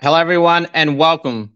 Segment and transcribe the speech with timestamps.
[0.00, 1.52] Hello, everyone, and welcome.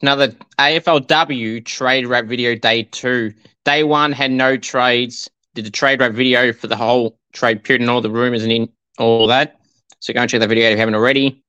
[0.00, 0.28] Another
[0.60, 3.34] AFLW trade wrap video day two.
[3.64, 5.28] Day one had no trades.
[5.56, 8.52] Did the trade wrap video for the whole trade period and all the rumors and
[8.52, 8.68] in
[9.00, 9.60] all that.
[9.98, 11.42] So go and check that video if you haven't already.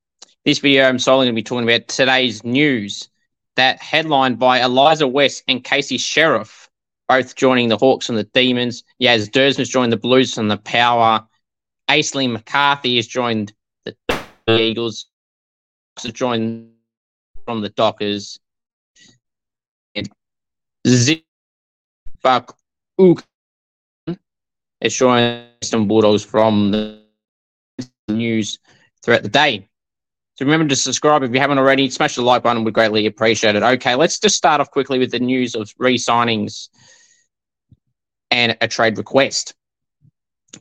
[0.43, 3.07] This video, I'm solely going to be talking about today's news
[3.55, 6.69] that headlined by Eliza West and Casey Sherriff,
[7.07, 8.83] both joining the Hawks and the Demons.
[8.99, 11.23] Yaz Duursma's joined the Blues and the Power.
[11.87, 13.53] Aisling McCarthy has joined
[13.85, 13.95] the
[14.47, 15.05] Eagles
[15.97, 16.71] to join
[17.45, 18.39] from the Dockers.
[19.95, 20.09] And
[20.87, 22.53] Zifak
[22.97, 23.23] Ook
[24.79, 27.01] is joining some Bulldogs from the
[28.07, 28.59] news
[29.03, 29.67] throughout the day.
[30.35, 31.89] So remember to subscribe if you haven't already.
[31.89, 33.63] Smash the like button, we'd greatly appreciate it.
[33.63, 36.69] Okay, let's just start off quickly with the news of re-signings
[38.31, 39.53] and a trade request.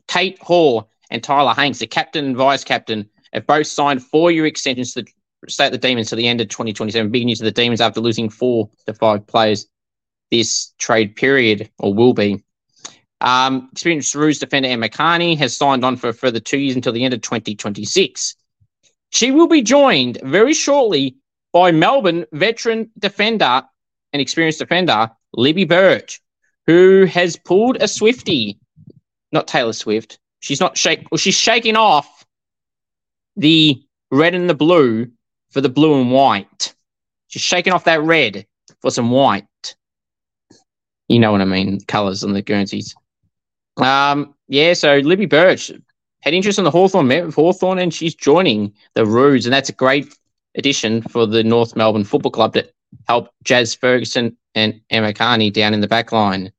[0.06, 4.92] Kate Hall and Tyla Hanks, the captain and vice captain, have both signed four-year extensions
[4.94, 5.04] to
[5.48, 7.10] stay at the Demons to the end of 2027.
[7.10, 9.66] Big news to the Demons after losing four to five players
[10.30, 12.42] this trade period, or will be.
[13.20, 16.92] Um, experienced Roos defender Emma Kearney has signed on for a further two years until
[16.92, 18.36] the end of 2026.
[19.10, 21.16] She will be joined very shortly
[21.52, 23.64] by Melbourne veteran defender
[24.12, 26.20] and experienced defender Libby Birch,
[26.66, 28.58] who has pulled a Swifty,
[29.32, 30.18] not Taylor Swift.
[30.38, 31.10] She's not shake.
[31.10, 32.24] Well, she's shaking off
[33.36, 35.10] the red and the blue
[35.50, 36.74] for the blue and white.
[37.28, 38.46] Just shaking off that red
[38.80, 39.46] for some white.
[41.08, 41.80] You know what I mean?
[41.86, 42.94] Colours on the Guernseys.
[43.76, 45.70] Um, yeah, so Libby Birch
[46.20, 49.68] had interest in the Hawthorn met with Hawthorn and she's joining the Roos, and that's
[49.68, 50.14] a great
[50.56, 52.68] addition for the North Melbourne Football Club to
[53.06, 56.52] help Jazz Ferguson and Emma Kearney down in the back line.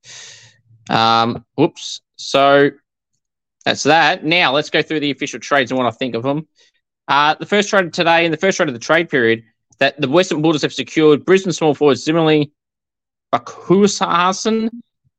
[0.90, 2.00] Um, whoops.
[2.16, 2.70] So
[3.64, 4.24] that's that.
[4.24, 6.48] Now let's go through the official trades and what I think of them.
[7.08, 9.44] Uh, the first trade today, in the first trade of the trade period,
[9.78, 12.50] that the Western Bulldogs have secured Brisbane small forward Zimmorlei
[13.32, 14.70] Farquharson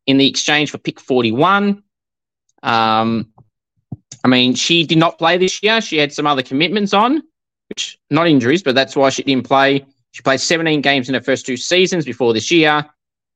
[0.06, 1.84] in the exchange for pick 41.
[2.62, 3.34] Um,
[4.24, 5.82] I mean, she did not play this year.
[5.82, 7.22] She had some other commitments on,
[7.70, 9.86] which not injuries, but that's why she didn't play.
[10.12, 12.86] She played 17 games in her first two seasons before this year.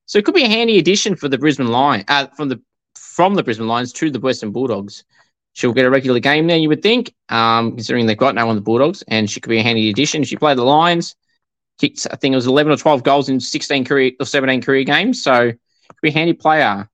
[0.06, 2.62] So it could be a handy addition for the Brisbane line, uh, from the
[2.96, 5.04] from the Brisbane Lions to the Western Bulldogs
[5.58, 8.56] she'll get a regular game there, you would think, um, considering they've got no one
[8.56, 10.24] the Bulldogs, and she could be a handy addition.
[10.24, 11.16] She played the Lions,
[11.80, 14.84] kicked, I think it was 11 or 12 goals in 16 career or 17 career
[14.84, 16.88] games, so could be a handy player,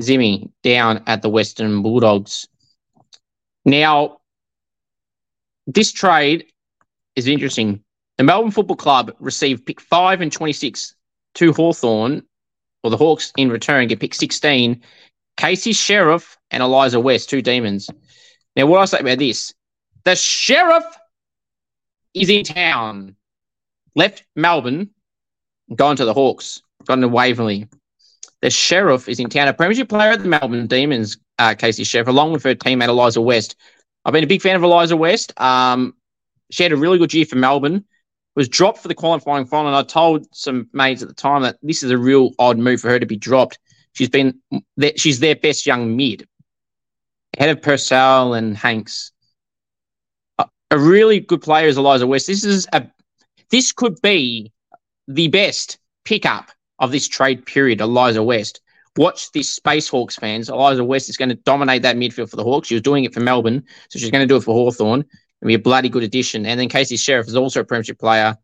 [0.00, 2.46] Zimmy, down at the Western Bulldogs.
[3.64, 4.18] Now,
[5.66, 6.44] this trade
[7.16, 7.82] is interesting.
[8.18, 10.94] The Melbourne Football Club received pick 5 and 26
[11.36, 12.22] to Hawthorn,
[12.82, 14.82] or the Hawks in return get pick 16
[15.36, 17.90] Casey Sherriff and Eliza West, two demons.
[18.56, 19.52] Now, what I say about this?
[20.04, 20.84] The sheriff
[22.14, 23.16] is in town.
[23.96, 24.90] Left Melbourne,
[25.74, 27.68] gone to the Hawks, gone to Waverley.
[28.42, 29.48] The sheriff is in town.
[29.48, 33.20] A premiership player at the Melbourne Demons, uh, Casey Sheriff, along with her teammate Eliza
[33.20, 33.56] West.
[34.04, 35.38] I've been a big fan of Eliza West.
[35.40, 35.94] Um,
[36.50, 37.84] she had a really good year for Melbourne.
[38.36, 41.56] Was dropped for the qualifying final, and I told some mates at the time that
[41.62, 43.60] this is a real odd move for her to be dropped
[43.94, 44.40] She's been
[44.96, 46.26] she's their best young mid,
[47.36, 49.12] ahead of Purcell and Hanks.
[50.38, 52.26] A, really good player is Eliza West.
[52.26, 52.86] This is a
[53.50, 54.52] this could be
[55.06, 56.50] the best pickup
[56.80, 57.80] of this trade period.
[57.80, 58.60] Eliza West.
[58.96, 60.48] Watch this Space Hawks fans.
[60.48, 62.68] Eliza West is going to dominate that midfield for the Hawks.
[62.68, 65.04] She was doing it for Melbourne, so she's going to do it for Hawthorn.
[65.40, 66.46] and be a bloody good addition.
[66.46, 68.36] And then Casey Sherriff is also a premiership player.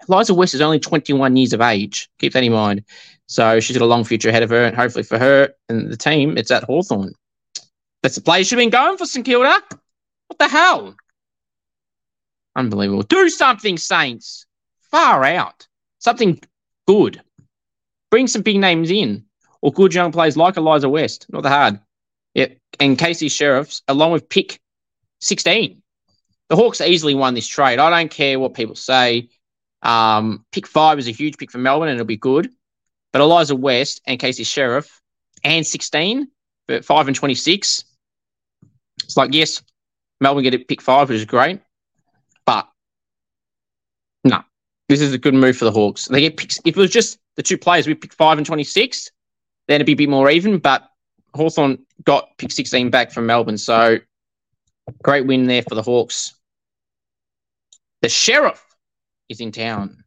[0.00, 2.08] And Eliza West is only 21 years of age.
[2.18, 2.84] Keep that in mind.
[3.26, 5.96] So she's got a long future ahead of her, and hopefully for her and the
[5.96, 7.12] team, it's at Hawthorn.
[8.02, 9.60] That's the place she's been going for St Kilda.
[10.28, 10.94] What the hell?
[12.54, 13.02] Unbelievable.
[13.02, 14.46] Do something, Saints.
[14.90, 15.66] Far out.
[15.98, 16.40] Something
[16.86, 17.20] good.
[18.10, 19.24] Bring some big names in.
[19.60, 21.26] Or good young players like Eliza West.
[21.30, 21.80] Not the hard.
[22.34, 22.58] Yep.
[22.78, 24.60] And Casey Sherriffs, along with pick
[25.20, 25.82] 16.
[26.48, 27.78] The Hawks easily won this trade.
[27.78, 29.28] I don't care what people say.
[29.82, 32.50] Um, pick five is a huge pick for Melbourne and it'll be good.
[33.12, 35.00] But Eliza West and Casey Sherriff
[35.44, 36.28] and 16,
[36.66, 37.84] but 5 and 26.
[39.04, 39.62] It's like, yes,
[40.20, 41.60] Melbourne get it pick five, which is great.
[42.44, 42.68] But
[44.24, 44.42] no,
[44.88, 46.06] this is a good move for the Hawks.
[46.06, 46.58] They get picks.
[46.64, 49.10] If it was just the two players, we pick five and 26,
[49.68, 50.58] then it'd be a bit more even.
[50.58, 50.88] But
[51.34, 53.58] Hawthorn got pick 16 back from Melbourne.
[53.58, 53.98] So
[55.02, 56.34] great win there for the Hawks.
[58.02, 58.65] The Sheriff
[59.28, 60.04] is in town.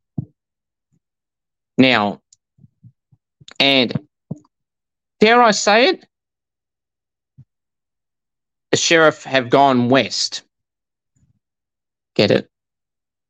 [1.78, 2.22] Now,
[3.60, 3.98] and
[5.20, 6.06] dare I say it,
[8.72, 10.44] the sheriff have gone west.
[12.16, 12.50] Get it?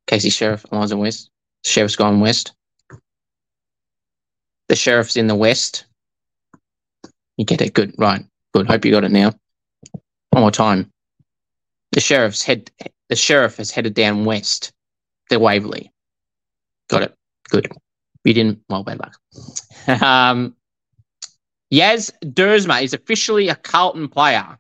[0.07, 1.30] Casey Sherriff, Eliza West.
[1.63, 2.53] Sheriff's gone west.
[4.68, 5.85] The sheriff's in the west.
[7.38, 7.74] You get it.
[7.74, 7.94] Good.
[7.97, 8.25] Right.
[8.53, 8.68] Good.
[8.68, 9.33] Hope you got it now.
[10.31, 10.92] One more time.
[11.92, 12.71] The sheriff's head.
[13.09, 14.74] The sheriff has headed down west.
[15.29, 15.91] The Waverley.
[16.89, 17.15] Got it.
[17.49, 17.71] Good.
[18.23, 18.59] You didn't.
[18.69, 20.01] Well, bad luck.
[20.03, 20.55] um,
[21.73, 24.57] Yaz Duursma is officially a Carlton player.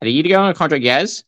[0.00, 0.84] Had a year to go on a contract.
[0.84, 1.24] Yaz,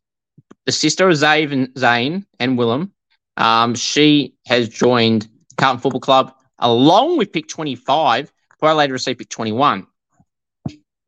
[0.66, 2.92] the sister of and Zane and Willem.
[3.36, 8.32] Um, she has joined Carlton Football Club along with pick 25.
[8.50, 9.86] Before later received pick 21.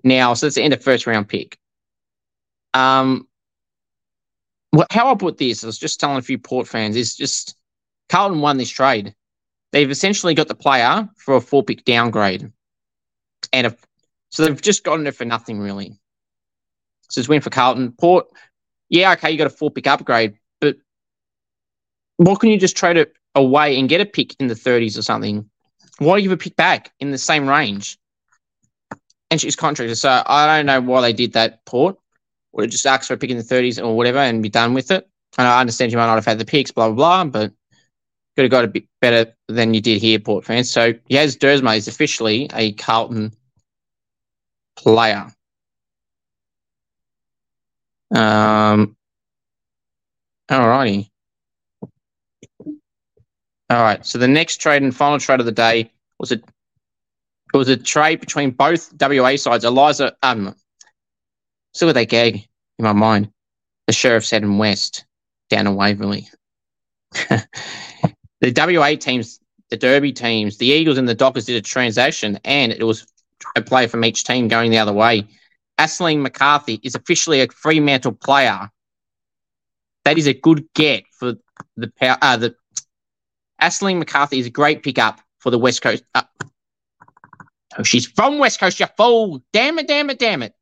[0.04, 1.58] Now, so that's the end of first round pick.
[2.74, 3.26] Um,
[4.90, 7.56] how I put this, I was just telling a few Port fans, is just
[8.10, 9.14] Carlton won this trade.
[9.72, 12.52] They've essentially got the player for a four pick downgrade.
[13.52, 13.76] And a,
[14.30, 15.96] so they've just gotten it for nothing, really.
[17.08, 17.92] So it's win for Carlton.
[17.92, 18.26] Port,
[18.88, 20.76] yeah, okay, you got a four pick upgrade, but
[22.16, 25.02] what can you just trade it away and get a pick in the 30s or
[25.02, 25.48] something?
[25.98, 27.96] Why give a pick back in the same range?
[29.30, 29.96] And she's contracted.
[29.96, 31.96] So I don't know why they did that, Port.
[32.52, 34.74] Would have just asked for a pick in the 30s or whatever and be done
[34.74, 35.08] with it.
[35.38, 37.52] And I understand you might not have had the picks, blah, blah, blah, but
[38.40, 40.70] could have got a bit better than you did here, Port fans.
[40.70, 43.34] So Yaz Duursma is officially a Carlton
[44.76, 45.26] player.
[48.14, 48.96] Um,
[50.50, 51.10] alrighty.
[52.64, 52.72] All
[53.82, 54.06] right.
[54.06, 56.36] So the next trade and final trade of the day was a
[57.52, 59.66] it was a trade between both WA sides.
[59.66, 60.54] Eliza, um,
[61.74, 62.36] still with that gag
[62.78, 63.30] in my mind.
[63.86, 65.04] The sheriff's heading west
[65.50, 66.28] down to Waverley.
[68.40, 69.40] the WA teams,
[69.70, 73.06] the Derby teams, the Eagles and the Dockers did a transaction, and it was
[73.56, 75.26] a player from each team going the other way.
[75.78, 78.70] Aisling McCarthy is officially a Fremantle player.
[80.04, 81.34] That is a good get for
[81.76, 82.18] the power.
[82.20, 82.54] Uh, the
[83.82, 86.04] McCarthy is a great pickup for the West Coast.
[86.14, 86.22] Uh,
[87.78, 89.42] oh, she's from West Coast, you fool!
[89.52, 89.88] Damn it!
[89.88, 90.18] Damn it!
[90.18, 90.54] Damn it!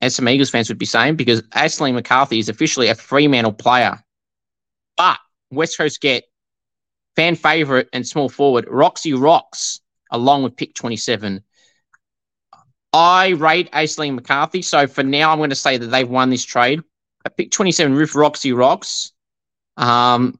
[0.00, 4.02] As some Eagles fans would be saying, because Aisling McCarthy is officially a Fremantle player.
[4.96, 5.18] But
[5.50, 6.24] West Coast get
[7.16, 9.80] fan favourite and small forward Roxy Rocks
[10.10, 11.42] along with pick 27.
[12.92, 14.62] I rate Aisling McCarthy.
[14.62, 16.80] So for now, I'm going to say that they've won this trade.
[17.24, 19.12] At pick 27 with Roxy Rocks.
[19.76, 20.38] Um,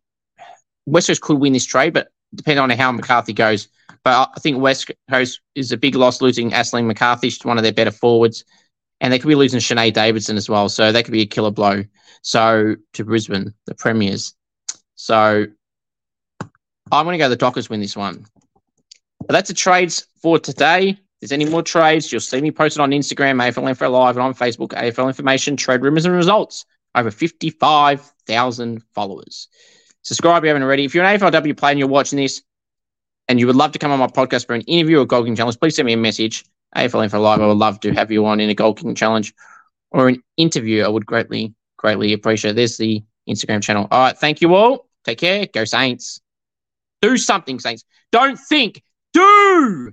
[0.86, 3.68] West Coast could win this trade, but depending on how McCarthy goes.
[4.04, 7.30] But I think West Coast is a big loss losing Aisling McCarthy.
[7.30, 8.44] She's one of their better forwards.
[9.00, 10.68] And they could be losing Shanae Davidson as well.
[10.68, 11.84] So that could be a killer blow.
[12.22, 14.34] So to Brisbane, the Premiers.
[14.94, 15.46] So
[16.92, 18.26] I'm going to go the Dockers win this one.
[19.20, 20.90] But that's the trades for today.
[20.90, 24.24] If there's any more trades, you'll see me posted on Instagram, AFL Info Live, and
[24.24, 26.66] on Facebook, AFL Information, Trade Rumors and Results.
[26.94, 29.48] Over 55,000 followers.
[30.02, 30.84] Subscribe if you haven't already.
[30.84, 32.42] If you're an AFLW player and you're watching this
[33.26, 35.34] and you would love to come on my podcast for an interview or Gold King
[35.34, 36.44] Challenge, please send me a message.
[36.76, 39.32] AFL Info Live, I would love to have you on in a Gold King Challenge
[39.90, 40.82] or an interview.
[40.84, 42.54] I would greatly, greatly appreciate.
[42.54, 43.88] There's the Instagram channel.
[43.90, 44.16] All right.
[44.16, 44.88] Thank you all.
[45.04, 45.46] Take care.
[45.46, 46.20] Go Saints.
[47.02, 47.84] Do something, Saints.
[48.12, 48.82] Don't think.
[49.12, 49.92] Do.